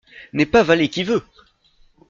[0.33, 1.23] N’est pas valet qui veut!